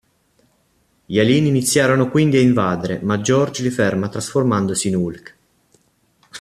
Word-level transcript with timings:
Gli 1.05 1.19
alieni 1.19 1.49
iniziano 1.49 2.09
quindi 2.09 2.37
a 2.37 2.41
invadere, 2.41 3.01
ma 3.03 3.21
George 3.21 3.61
li 3.61 3.69
ferma 3.69 4.09
trasformandosi 4.09 4.87
in 4.87 4.95
Hulk. 4.95 5.35